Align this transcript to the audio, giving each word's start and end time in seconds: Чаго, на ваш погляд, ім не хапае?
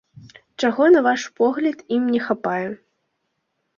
Чаго, 0.61 0.87
на 0.95 1.03
ваш 1.09 1.21
погляд, 1.41 1.77
ім 1.99 2.03
не 2.15 2.21
хапае? 2.29 2.65